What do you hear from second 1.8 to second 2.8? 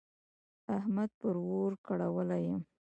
کړولی يم.